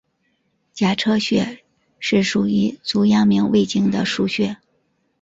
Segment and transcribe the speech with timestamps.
[0.73, 1.59] 颊车穴
[1.99, 4.57] 是属于足阳明胃经的腧穴。